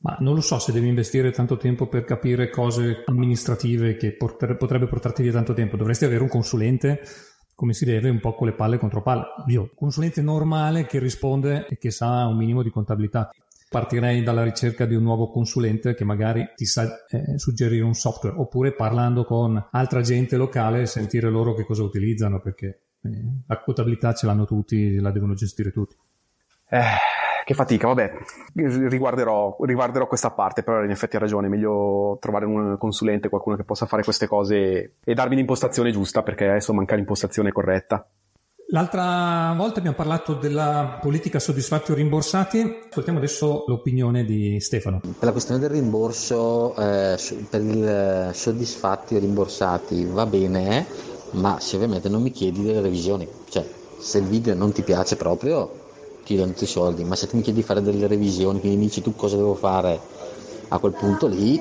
[0.05, 4.57] Ma non lo so se devi investire tanto tempo per capire cose amministrative che porter-
[4.57, 5.79] potrebbe portarti via tanto tempo.
[5.79, 7.01] Dovresti avere un consulente
[7.55, 9.25] come si deve, un po' con le palle contro palle.
[9.47, 13.31] Io, consulente normale che risponde e che sa un minimo di contabilità.
[13.71, 18.37] Partirei dalla ricerca di un nuovo consulente che magari ti sa eh, suggerire un software,
[18.37, 24.13] oppure parlando con altra gente locale, sentire loro che cosa utilizzano, perché eh, la contabilità
[24.13, 25.97] ce l'hanno tutti, la devono gestire tutti.
[26.69, 28.13] Eh che fatica, vabbè,
[28.55, 33.57] riguarderò, riguarderò, questa parte, però in effetti ha ragione, è meglio trovare un consulente, qualcuno
[33.57, 38.07] che possa fare queste cose e darmi l'impostazione giusta, perché adesso manca l'impostazione corretta.
[38.69, 45.01] L'altra volta abbiamo parlato della politica soddisfatti o rimborsati, ascoltiamo adesso l'opinione di Stefano.
[45.01, 47.17] Per la questione del rimborso, eh,
[47.51, 50.87] per il soddisfatti o rimborsati va bene,
[51.33, 55.17] ma se ovviamente non mi chiedi delle revisioni, cioè se il video non ti piace
[55.17, 55.84] proprio
[56.25, 58.79] ti danno tutti i soldi, ma se tu mi chiedi di fare delle revisioni, quindi
[58.79, 60.01] mi dici tu cosa devo fare,
[60.69, 61.61] a quel punto lì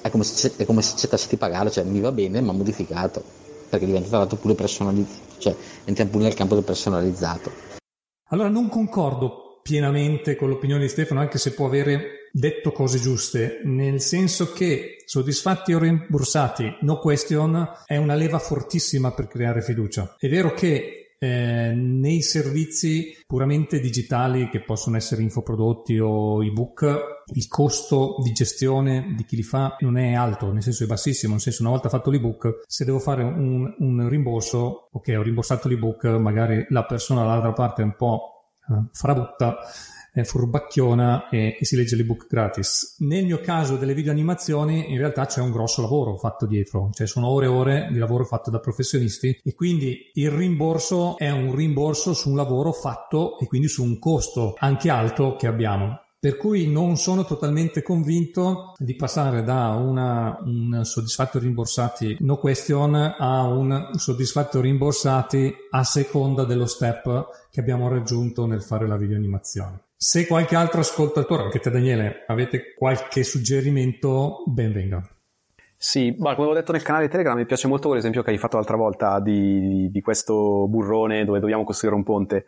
[0.00, 3.22] è come se, è come se accettassi di pagare, cioè mi va bene ma modificato,
[3.68, 7.50] perché diventa tra l'altro pure personalizzato, cioè entriamo pure nel campo del personalizzato.
[8.30, 13.60] Allora non concordo pienamente con l'opinione di Stefano, anche se può avere detto cose giuste,
[13.64, 20.16] nel senso che soddisfatti o rimborsati, no question, è una leva fortissima per creare fiducia.
[20.18, 27.48] È vero che eh, nei servizi puramente digitali che possono essere infoprodotti o ebook, il
[27.48, 31.40] costo di gestione di chi li fa non è alto, nel senso è bassissimo, nel
[31.40, 36.04] senso una volta fatto l'ebook, se devo fare un, un rimborso, ok, ho rimborsato l'ebook,
[36.04, 38.30] magari la persona dall'altra parte è un po'
[40.16, 42.96] eh, furbacchiona e, e, si legge l'ebook gratis.
[43.00, 47.06] Nel mio caso delle video animazioni in realtà c'è un grosso lavoro fatto dietro, cioè
[47.06, 51.54] sono ore e ore di lavoro fatto da professionisti e quindi il rimborso è un
[51.54, 56.00] rimborso su un lavoro fatto e quindi su un costo anche alto che abbiamo.
[56.18, 62.94] Per cui non sono totalmente convinto di passare da una, un soddisfatto rimborsati no question
[62.94, 69.85] a un soddisfatto rimborsati a seconda dello step che abbiamo raggiunto nel fare la videoanimazione.
[69.98, 75.02] Se qualche altro ascoltatore, anche te Daniele, avete qualche suggerimento, ben venga.
[75.74, 78.56] Sì, ma come ho detto nel canale Telegram, mi piace molto l'esempio che hai fatto
[78.56, 82.46] l'altra volta di, di, questo burrone dove dobbiamo costruire un ponte.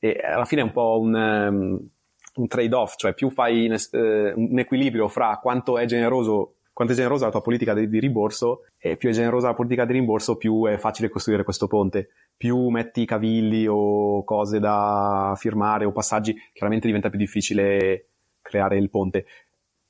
[0.00, 1.88] E alla fine è un po' un, um,
[2.34, 6.96] un trade-off, cioè più fai in, eh, un equilibrio fra quanto è generoso quanto è
[6.96, 10.36] generosa la tua politica di, di, rimborso e più è generosa la politica di rimborso
[10.36, 16.36] più è facile costruire questo ponte più metti cavilli o cose da firmare o passaggi
[16.52, 18.10] chiaramente diventa più difficile
[18.40, 19.26] creare il ponte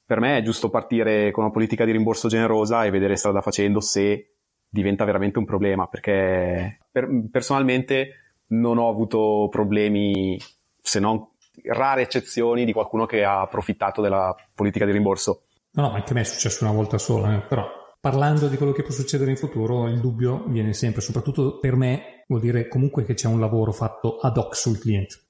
[0.09, 3.81] per me è giusto partire con una politica di rimborso generosa e vedere strada facendo
[3.81, 10.39] se diventa veramente un problema, perché per, personalmente non ho avuto problemi,
[10.81, 11.29] se non
[11.65, 15.43] rare eccezioni, di qualcuno che ha approfittato della politica di rimborso.
[15.79, 17.65] No, no, anche a me è successo una volta sola, eh, però
[18.01, 22.25] parlando di quello che può succedere in futuro, il dubbio viene sempre, soprattutto per me,
[22.27, 25.21] vuol dire comunque che c'è un lavoro fatto ad hoc sul cliente.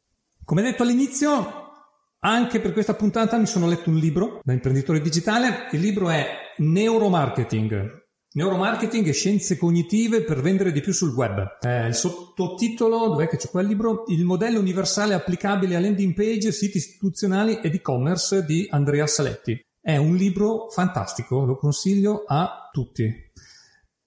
[0.45, 1.67] Come detto all'inizio,
[2.21, 5.69] anche per questa puntata mi sono letto un libro da imprenditore digitale.
[5.73, 8.07] Il libro è Neuromarketing.
[8.33, 11.59] Neuromarketing e scienze cognitive per vendere di più sul web.
[11.61, 14.05] Eh, il sottotitolo, dov'è che c'è quel libro?
[14.07, 19.67] Il modello universale applicabile a landing page, siti istituzionali ed e-commerce di Andrea Saletti.
[19.89, 23.11] È un libro fantastico, lo consiglio a tutti.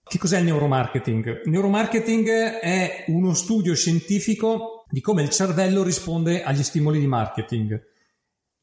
[0.04, 1.42] Che cos'è il neuromarketing?
[1.46, 7.84] Il neuromarketing è uno studio scientifico di come il cervello risponde agli stimoli di marketing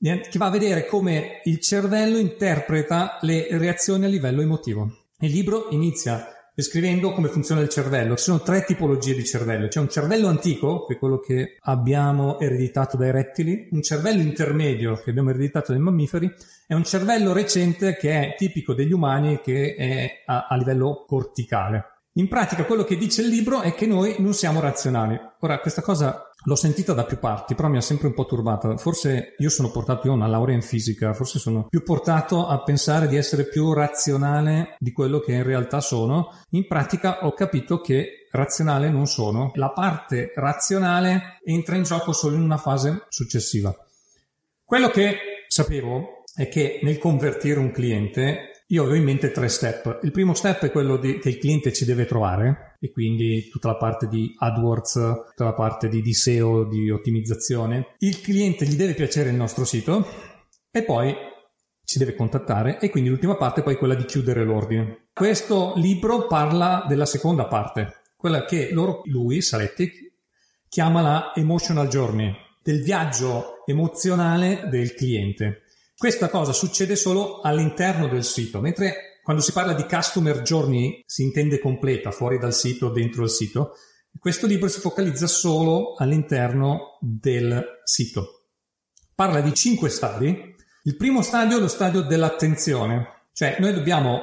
[0.00, 4.88] che va a vedere come il cervello interpreta le reazioni a livello emotivo.
[5.18, 8.16] Il libro inizia descrivendo come funziona il cervello.
[8.16, 9.68] Ci sono tre tipologie di cervello.
[9.68, 15.00] C'è un cervello antico, che è quello che abbiamo ereditato dai rettili, un cervello intermedio
[15.00, 16.28] che abbiamo ereditato dai mammiferi
[16.66, 21.97] e un cervello recente che è tipico degli umani che è a, a livello corticale.
[22.18, 25.16] In pratica quello che dice il libro è che noi non siamo razionali.
[25.38, 28.76] Ora, questa cosa l'ho sentita da più parti, però mi ha sempre un po' turbata.
[28.76, 32.60] Forse io sono portato, io ho una laurea in fisica, forse sono più portato a
[32.64, 36.30] pensare di essere più razionale di quello che in realtà sono.
[36.50, 39.52] In pratica ho capito che razionale non sono.
[39.54, 43.72] La parte razionale entra in gioco solo in una fase successiva.
[44.64, 50.00] Quello che sapevo è che nel convertire un cliente io avevo in mente tre step.
[50.02, 53.68] Il primo step è quello di, che il cliente ci deve trovare e quindi tutta
[53.68, 54.92] la parte di AdWords,
[55.28, 57.94] tutta la parte di, di SEO, di ottimizzazione.
[57.98, 60.06] Il cliente gli deve piacere il nostro sito
[60.70, 61.14] e poi
[61.82, 65.08] ci deve contattare e quindi l'ultima parte è poi quella di chiudere l'ordine.
[65.14, 70.12] Questo libro parla della seconda parte, quella che loro, lui, Saletti,
[70.68, 72.30] chiama la emotional journey,
[72.62, 75.62] del viaggio emozionale del cliente.
[75.98, 81.24] Questa cosa succede solo all'interno del sito, mentre quando si parla di customer journey si
[81.24, 83.72] intende completa, fuori dal sito, dentro il sito.
[84.16, 88.44] Questo libro si focalizza solo all'interno del sito.
[89.12, 90.54] Parla di cinque stadi.
[90.84, 94.20] Il primo stadio è lo stadio dell'attenzione, cioè noi dobbiamo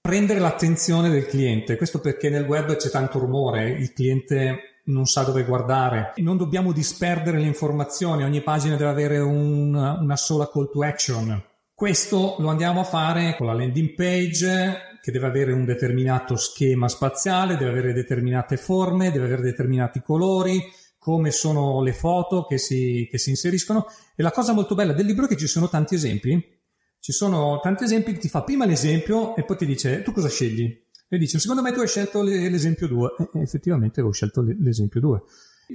[0.00, 1.76] prendere l'attenzione del cliente.
[1.76, 6.12] Questo perché nel web c'è tanto rumore, il cliente non sa dove guardare.
[6.16, 11.42] Non dobbiamo disperdere le informazioni, ogni pagina deve avere un, una sola call to action.
[11.74, 16.88] Questo lo andiamo a fare con la landing page che deve avere un determinato schema
[16.88, 20.62] spaziale, deve avere determinate forme, deve avere determinati colori,
[20.98, 23.86] come sono le foto che si, che si inseriscono.
[24.14, 26.58] E la cosa molto bella del libro è che ci sono tanti esempi.
[26.98, 30.88] Ci sono tanti esempi, ti fa prima l'esempio e poi ti dice tu cosa scegli
[31.12, 35.22] e dice secondo me tu hai scelto l'esempio 2 e effettivamente avevo scelto l'esempio 2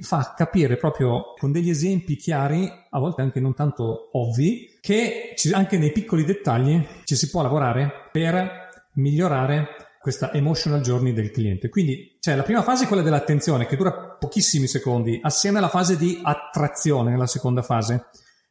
[0.00, 5.78] fa capire proprio con degli esempi chiari, a volte anche non tanto ovvi, che anche
[5.78, 9.68] nei piccoli dettagli ci si può lavorare per migliorare
[10.00, 11.68] questa emotional journey del cliente.
[11.68, 16.20] Quindi c'è la prima fase, quella dell'attenzione, che dura pochissimi secondi, assieme alla fase di
[16.22, 18.06] attrazione nella seconda fase,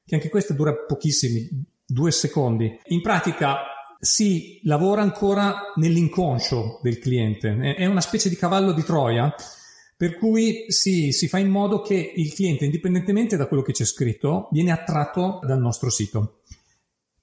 [0.06, 1.48] che anche questa dura pochissimi,
[1.86, 2.78] due secondi.
[2.88, 3.75] In pratica
[4.06, 9.34] si lavora ancora nell'inconscio del cliente, è una specie di cavallo di Troia,
[9.98, 13.86] per cui si, si, fa in modo che il cliente, indipendentemente da quello che c'è
[13.86, 16.42] scritto, viene attratto dal nostro sito.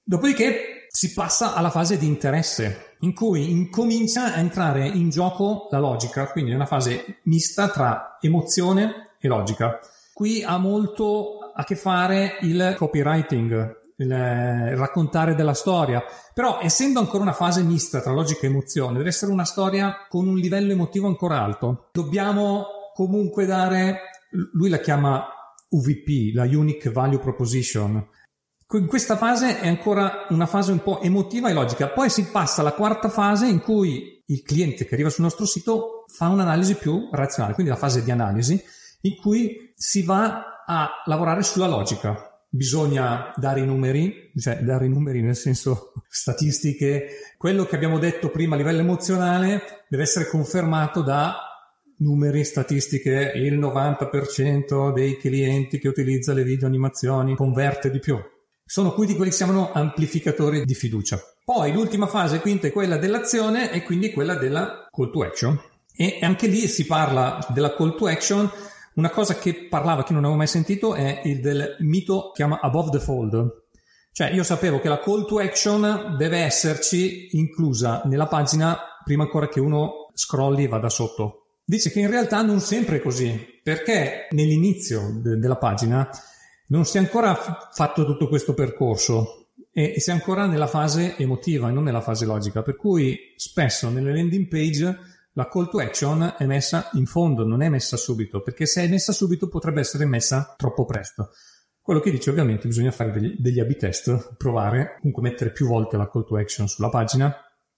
[0.02, 5.78] Dopodiché si passa alla fase di interesse, in cui incomincia a entrare in gioco la
[5.78, 9.78] logica, quindi è una fase mista tra emozione e logica.
[10.12, 16.02] Qui ha molto a che fare il copywriting, il, il raccontare della storia.
[16.34, 20.26] Però, essendo ancora una fase mista tra logica e emozione, deve essere una storia con
[20.26, 21.88] un livello emotivo ancora alto.
[21.92, 24.00] Dobbiamo comunque dare,
[24.52, 25.26] lui la chiama
[25.68, 28.08] UVP, la Unique Value Proposition.
[28.72, 31.88] In questa fase è ancora una fase un po' emotiva e logica.
[31.88, 36.04] Poi si passa alla quarta fase in cui il cliente che arriva sul nostro sito
[36.06, 38.62] fa un'analisi più razionale, quindi la fase di analisi
[39.02, 44.90] in cui si va a lavorare sulla logica bisogna dare i numeri, cioè dare i
[44.90, 51.00] numeri nel senso statistiche, quello che abbiamo detto prima a livello emozionale deve essere confermato
[51.00, 51.34] da
[51.98, 58.18] numeri, statistiche, il 90% dei clienti che utilizza le video animazioni converte di più.
[58.64, 61.20] Sono quindi quelli che si chiamano amplificatori di fiducia.
[61.44, 65.60] Poi l'ultima fase, quinta, è quella dell'azione e quindi quella della call to action.
[65.94, 68.50] E anche lì si parla della call to action.
[68.94, 72.60] Una cosa che parlava, che non avevo mai sentito, è il del mito che chiama
[72.60, 73.62] above the fold.
[74.12, 79.48] Cioè, io sapevo che la call to action deve esserci inclusa nella pagina prima ancora
[79.48, 81.46] che uno scrolli e vada sotto.
[81.64, 86.08] Dice che in realtà non sempre è così, perché nell'inizio de- della pagina
[86.68, 90.66] non si è ancora f- fatto tutto questo percorso e, e si è ancora nella
[90.66, 94.98] fase emotiva e non nella fase logica, per cui spesso nelle landing page
[95.32, 98.88] la call to action è messa in fondo, non è messa subito, perché se è
[98.88, 101.30] messa subito potrebbe essere messa troppo presto.
[101.80, 105.96] Quello che dice ovviamente bisogna fare degli, degli A-B test, provare, comunque mettere più volte
[105.96, 107.34] la call to action sulla pagina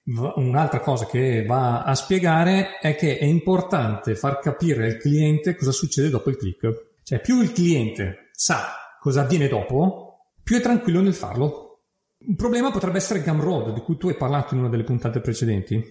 [0.06, 5.72] Un'altra cosa che va a spiegare è che è importante far capire al cliente cosa
[5.72, 6.98] succede dopo il click.
[7.02, 11.84] Cioè, più il cliente sa cosa avviene dopo, più è tranquillo nel farlo.
[12.18, 15.82] Un problema potrebbe essere Gumroad, di cui tu hai parlato in una delle puntate precedenti.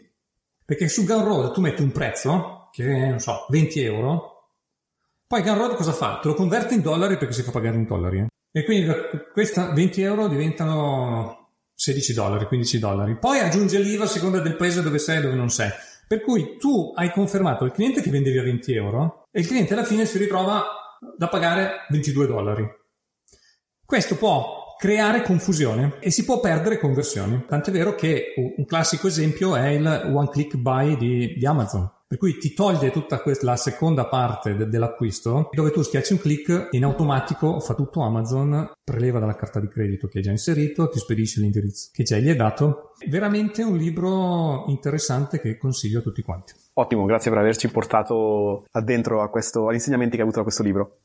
[0.65, 4.34] Perché su Gumroad tu metti un prezzo, che non so, 20 euro,
[5.28, 6.19] poi Gumroad cosa fa?
[6.21, 8.28] Te lo converte in dollari perché si fa pagare in dollari.
[8.52, 8.91] E quindi
[9.32, 13.17] questi 20 euro diventano 16 dollari, 15 dollari.
[13.17, 15.69] Poi aggiunge l'IVA a seconda del paese dove sei e dove non sei.
[16.08, 19.73] Per cui tu hai confermato al cliente che vendevi a 20 euro e il cliente
[19.73, 20.63] alla fine si ritrova
[21.17, 22.67] da pagare 22 dollari.
[23.84, 27.45] Questo può creare confusione e si può perdere conversioni.
[27.47, 31.89] Tant'è vero che un classico esempio è il one click buy di, di Amazon.
[32.13, 36.19] Per cui ti toglie tutta questa, la seconda parte de- dell'acquisto, dove tu schiacci un
[36.19, 40.89] clic, in automatico fa tutto Amazon, preleva dalla carta di credito che hai già inserito,
[40.89, 42.91] ti spedisce l'indirizzo che già gli hai dato.
[43.07, 46.53] Veramente un libro interessante che consiglio a tutti quanti.
[46.73, 50.62] Ottimo, grazie per averci portato addentro a questo, agli insegnamenti che hai avuto da questo
[50.62, 50.97] libro.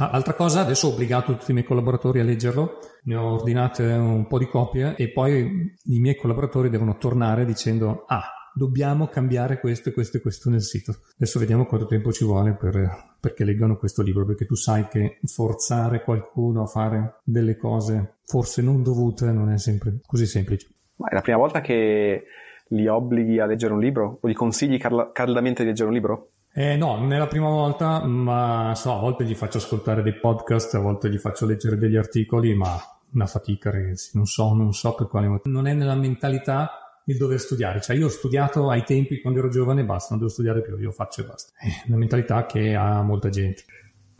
[0.00, 3.82] Ah, altra cosa, adesso ho obbligato tutti i miei collaboratori a leggerlo, ne ho ordinate
[3.84, 8.22] un po' di copie e poi i miei collaboratori devono tornare dicendo ah,
[8.54, 10.94] dobbiamo cambiare questo e questo e questo nel sito.
[11.16, 15.18] Adesso vediamo quanto tempo ci vuole per, perché leggano questo libro, perché tu sai che
[15.24, 20.68] forzare qualcuno a fare delle cose forse non dovute non è sempre così semplice.
[20.96, 22.24] Ma è la prima volta che
[22.68, 26.28] li obblighi a leggere un libro o gli consigli cal- caldamente di leggere un libro?
[26.58, 30.18] Eh, no, non è la prima volta, ma so, a volte gli faccio ascoltare dei
[30.18, 32.76] podcast, a volte gli faccio leggere degli articoli, ma
[33.12, 34.10] una fatica, ragazzi.
[34.14, 35.54] Non so, non so per quale motivo.
[35.54, 37.80] Non è nella mentalità il dover studiare.
[37.80, 40.76] Cioè io ho studiato ai tempi quando ero giovane e basta, non devo studiare più,
[40.78, 41.52] io faccio e basta.
[41.60, 43.62] È una mentalità che ha molta gente.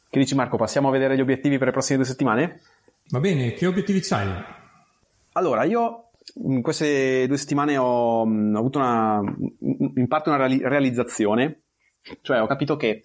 [0.09, 2.61] Che dici Marco, passiamo a vedere gli obiettivi per le prossime due settimane?
[3.09, 4.29] Va bene, che obiettivi c'hai?
[5.33, 9.21] Allora, io in queste due settimane ho, ho avuto una,
[9.59, 11.63] in parte una realizzazione,
[12.23, 13.03] cioè ho capito che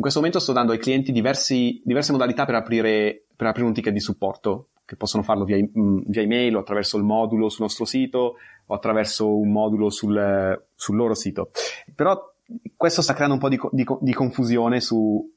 [0.02, 3.92] questo momento sto dando ai clienti diversi, diverse modalità per aprire, per aprire un ticket
[3.92, 8.36] di supporto che possono farlo via, via, email o attraverso il modulo sul nostro sito
[8.66, 11.50] o attraverso un modulo sul, sul loro sito.
[11.94, 12.32] Però
[12.76, 15.30] questo sta creando un po' di, di, di confusione sul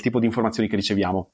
[0.00, 1.30] tipo di informazioni che riceviamo.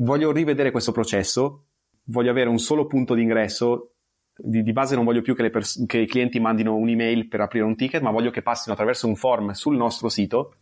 [0.00, 1.64] Voglio rivedere questo processo,
[2.04, 3.92] voglio avere un solo punto di ingresso.
[4.40, 7.64] Di, di base non voglio più che, pers- che i clienti mandino un'email per aprire
[7.64, 10.54] un ticket, ma voglio che passino attraverso un form sul nostro sito,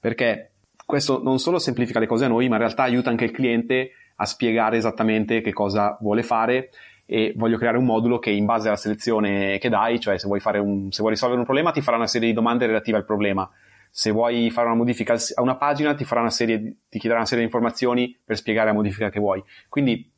[0.00, 0.52] perché
[0.86, 3.90] questo non solo semplifica le cose a noi, ma in realtà aiuta anche il cliente
[4.16, 6.70] a spiegare esattamente che cosa vuole fare
[7.04, 10.40] e voglio creare un modulo che in base alla selezione che dai, cioè se vuoi,
[10.60, 13.48] un, se vuoi risolvere un problema ti farà una serie di domande relative al problema,
[13.90, 17.26] se vuoi fare una modifica a una pagina ti, farà una serie, ti chiederà una
[17.26, 19.42] serie di informazioni per spiegare la modifica che vuoi.
[19.68, 20.10] Quindi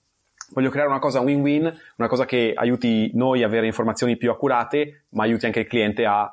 [0.53, 5.05] voglio creare una cosa win-win, una cosa che aiuti noi a avere informazioni più accurate,
[5.11, 6.31] ma aiuti anche il cliente a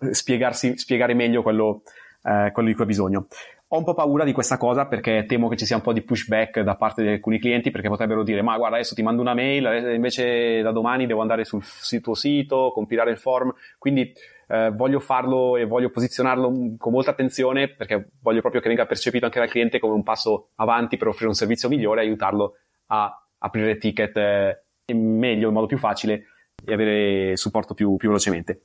[0.00, 1.82] eh, spiegare meglio quello,
[2.22, 3.26] eh, quello di cui ha bisogno.
[3.68, 6.02] Ho un po' paura di questa cosa perché temo che ci sia un po' di
[6.02, 9.34] pushback da parte di alcuni clienti perché potrebbero dire ma guarda adesso ti mando una
[9.34, 11.64] mail, invece da domani devo andare sul
[12.00, 14.12] tuo sito, compilare il form, quindi
[14.46, 19.24] eh, voglio farlo e voglio posizionarlo con molta attenzione perché voglio proprio che venga percepito
[19.24, 22.56] anche dal cliente come un passo avanti per offrire un servizio migliore e aiutarlo
[22.88, 26.24] a aprire ticket eh, meglio, in modo più facile
[26.64, 28.62] e avere supporto più, più velocemente.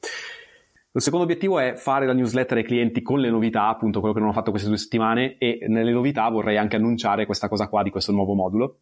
[0.91, 4.21] Il secondo obiettivo è fare la newsletter ai clienti con le novità, appunto quello che
[4.21, 7.83] non ho fatto queste due settimane, e nelle novità vorrei anche annunciare questa cosa qua
[7.83, 8.79] di questo nuovo modulo.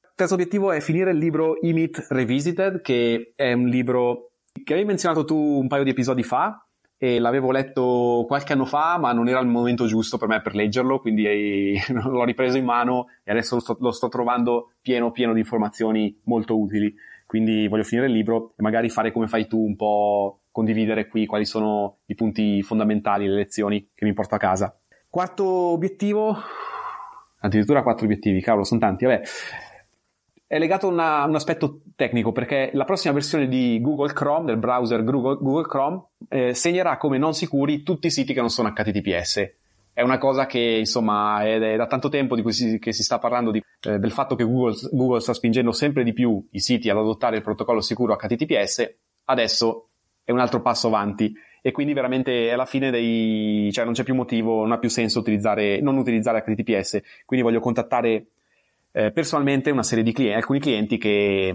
[0.00, 4.32] Il terzo obiettivo è finire il libro Emit Revisited, che è un libro
[4.64, 6.63] che avevi menzionato tu un paio di episodi fa,
[6.96, 10.54] e l'avevo letto qualche anno fa, ma non era il momento giusto per me per
[10.54, 15.32] leggerlo, quindi l'ho ripreso in mano e adesso lo sto, lo sto trovando pieno, pieno
[15.32, 16.94] di informazioni molto utili.
[17.26, 21.26] Quindi voglio finire il libro e magari fare come fai tu un po' condividere qui
[21.26, 24.78] quali sono i punti fondamentali, le lezioni che mi porto a casa.
[25.08, 26.36] Quarto obiettivo,
[27.40, 29.22] addirittura quattro obiettivi, cavolo, sono tanti, vabbè.
[30.54, 35.02] È legato a un aspetto tecnico perché la prossima versione di Google Chrome, del browser
[35.02, 39.52] Google, Google Chrome, eh, segnerà come non sicuri tutti i siti che non sono HTTPS
[39.92, 43.02] è una cosa che insomma è, è da tanto tempo di cui si, che si
[43.02, 46.60] sta parlando di, eh, del fatto che Google, Google, sta spingendo sempre di più i
[46.60, 48.94] siti ad adottare il protocollo sicuro HTTPS,
[49.24, 49.88] adesso
[50.22, 51.34] è un altro passo avanti.
[51.62, 54.90] E quindi veramente è la fine dei, cioè non c'è più motivo, non ha più
[54.90, 58.26] senso utilizzare, non utilizzare HTTPS, quindi voglio contattare
[58.96, 61.52] eh, personalmente una serie di clienti, alcuni clienti che,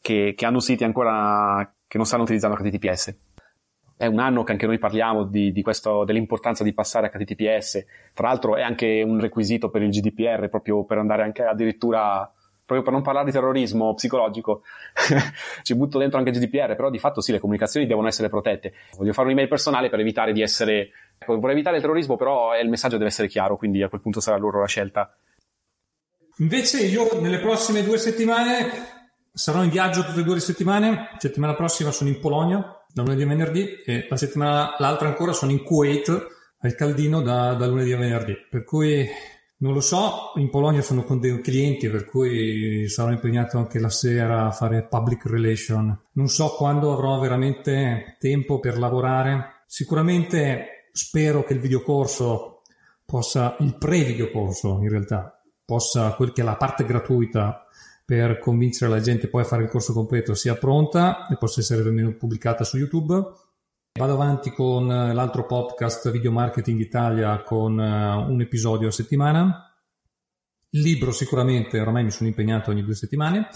[0.00, 3.16] che, che hanno siti ancora che non stanno utilizzando HTTPS
[3.98, 7.84] è un anno che anche noi parliamo di, di questo, dell'importanza di passare a HTTPS.
[8.14, 12.32] Tra l'altro è anche un requisito per il GDPR, proprio per andare anche addirittura,
[12.64, 14.62] proprio per non parlare di terrorismo psicologico,
[15.62, 18.72] ci butto dentro anche il GDPR, però di fatto sì, le comunicazioni devono essere protette.
[18.96, 22.68] Voglio fare un'email personale per evitare di essere, ecco, vorrei evitare il terrorismo, però il
[22.68, 25.12] messaggio deve essere chiaro, quindi a quel punto sarà loro la scelta.
[26.38, 28.96] Invece io nelle prossime due settimane
[29.32, 33.22] sarò in viaggio tutte e due le settimane, settimana prossima sono in Polonia, da lunedì
[33.22, 36.26] a venerdì e la settimana l'altra ancora sono in Kuwait
[36.60, 38.36] al caldino da, da lunedì a venerdì.
[38.48, 39.06] Per cui
[39.58, 43.90] non lo so, in Polonia sono con dei clienti per cui sarò impegnato anche la
[43.90, 45.96] sera a fare public relation.
[46.12, 49.62] Non so quando avrò veramente tempo per lavorare.
[49.66, 52.62] Sicuramente spero che il videocorso
[53.04, 55.37] possa, il pre-videocorso in realtà,
[55.68, 57.66] possa, quel che è la parte gratuita
[58.02, 61.82] per convincere la gente poi a fare il corso completo sia pronta e possa essere
[62.14, 63.22] pubblicata su YouTube.
[63.92, 69.70] Vado avanti con eh, l'altro podcast Video Marketing Italia con eh, un episodio a settimana.
[70.70, 73.48] Libro sicuramente, ormai mi sono impegnato ogni due settimane.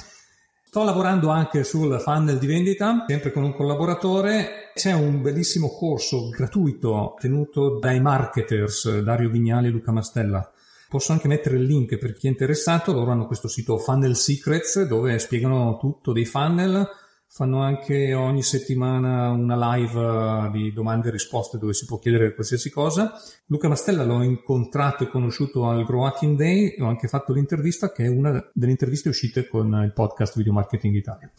[0.65, 4.71] Sto lavorando anche sul funnel di vendita, sempre con un collaboratore.
[4.75, 10.52] C'è un bellissimo corso gratuito tenuto dai marketers Dario Vignali e Luca Mastella
[10.93, 14.82] Posso anche mettere il link per chi è interessato, loro hanno questo sito Funnel Secrets
[14.82, 16.86] dove spiegano tutto dei funnel,
[17.28, 22.34] fanno anche ogni settimana una live eh, di domande e risposte dove si può chiedere
[22.34, 23.14] qualsiasi cosa.
[23.47, 27.90] Luca Mastella l'ho incontrato e conosciuto al Grow Hacking Day e ho anche fatto l'intervista
[27.90, 31.32] che è una delle interviste uscite con il podcast Video Marketing Italia.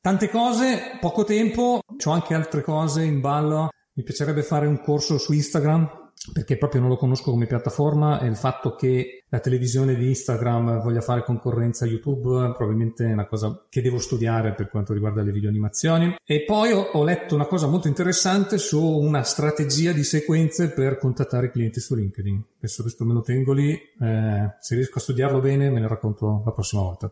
[0.00, 3.68] Tante cose, poco tempo, ho anche altre cose in ballo.
[3.92, 8.26] Mi piacerebbe fare un corso su Instagram perché proprio non lo conosco come piattaforma e
[8.26, 13.26] il fatto che la televisione di Instagram voglia fare concorrenza a YouTube probabilmente è una
[13.26, 16.16] cosa che devo studiare per quanto riguarda le videoanimazioni.
[16.24, 20.98] E poi ho, ho letto una cosa molto interessante su una strategia di sequenze per
[20.98, 22.44] contattare i clienti su LinkedIn.
[22.58, 26.42] Adesso questo me lo tengo lì, eh, se riesco a studiarlo bene me ne racconto
[26.44, 27.10] la prossima volta.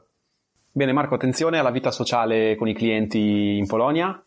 [0.73, 4.21] Bene Marco, attenzione alla vita sociale con i clienti in Polonia.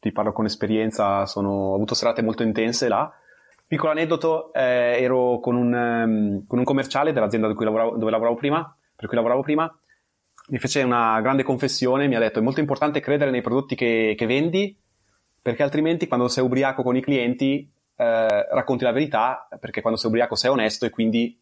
[0.00, 3.12] Ti parlo con esperienza, sono, ho avuto serate molto intense là
[3.66, 8.76] Piccolo aneddoto, eh, ero con un, um, con un, commerciale dell'azienda lavoravo, dove lavoravo prima,
[8.94, 9.78] per cui lavoravo prima,
[10.48, 14.14] mi fece una grande confessione, mi ha detto è molto importante credere nei prodotti che,
[14.16, 14.76] che vendi,
[15.40, 20.10] perché altrimenti quando sei ubriaco con i clienti eh, racconti la verità, perché quando sei
[20.10, 21.38] ubriaco sei onesto e quindi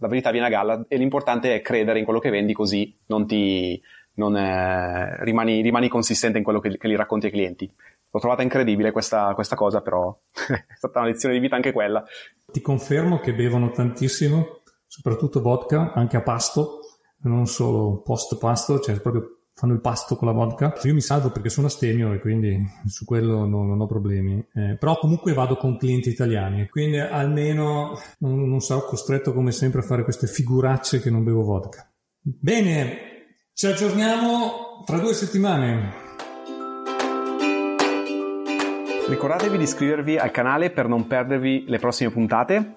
[0.00, 3.26] la verità viene a galla e l'importante è credere in quello che vendi così non
[3.26, 3.80] ti
[4.28, 7.72] eh, rimani, rimani, consistente in quello che, che, li racconti ai clienti.
[8.10, 12.04] L'ho trovata incredibile questa, questa cosa, però è stata una lezione di vita anche quella.
[12.50, 16.80] Ti confermo che bevono tantissimo, soprattutto vodka, anche a pasto,
[17.22, 20.72] non solo post pasto, cioè proprio fanno il pasto con la vodka.
[20.84, 24.42] Io mi salvo perché sono astemio e quindi su quello non, non ho problemi.
[24.54, 29.80] Eh, però comunque vado con clienti italiani, quindi almeno non, non, sarò costretto come sempre
[29.80, 31.86] a fare queste figuracce che non bevo vodka.
[32.22, 33.19] Bene,
[33.60, 35.92] ci aggiorniamo tra due settimane.
[39.06, 42.76] Ricordatevi di iscrivervi al canale per non perdervi le prossime puntate.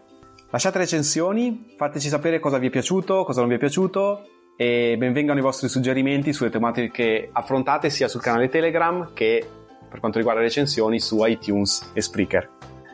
[0.49, 4.27] Lasciate recensioni, fateci sapere cosa vi è piaciuto, cosa non vi è piaciuto
[4.57, 9.41] e benvengano i vostri suggerimenti sulle tematiche affrontate sia sul canale Telegram che
[9.89, 12.49] per quanto riguarda le recensioni su iTunes e Spreaker.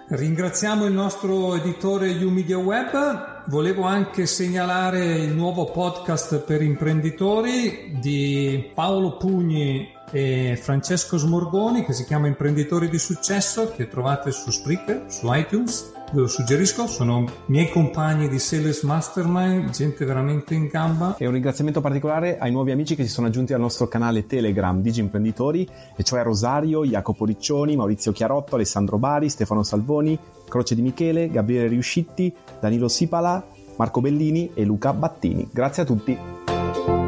[0.09, 3.38] Ringraziamo il nostro editore UMedia Web.
[3.49, 11.93] Volevo anche segnalare il nuovo podcast per imprenditori di Paolo Pugni e Francesco Smorgoni che
[11.93, 15.93] si chiama Imprenditori di Successo che trovate su Spreaker, su iTunes.
[16.11, 21.15] Ve lo suggerisco, sono miei compagni di Sales Mastermind, gente veramente in gamba.
[21.17, 24.81] E un ringraziamento particolare ai nuovi amici che si sono aggiunti al nostro canale Telegram
[24.81, 30.81] Digi Imprenditori, e cioè Rosario, Jacopo Riccioni, Maurizio Chiarotto, Alessandro Bari, Stefano Salvoni, Croce di
[30.81, 33.45] Michele, Gabriele Riuscitti, Danilo Sipala,
[33.77, 35.47] Marco Bellini e Luca Battini.
[35.51, 36.98] Grazie a tutti.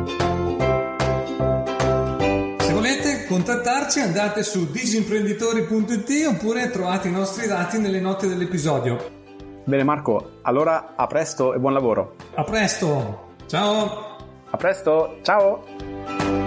[3.32, 9.19] Contattarci andate su disimprenditori.it oppure trovate i nostri dati nelle note dell'episodio.
[9.63, 12.15] Bene Marco, allora a presto e buon lavoro.
[12.34, 14.17] A presto, ciao!
[14.49, 16.40] A presto, ciao!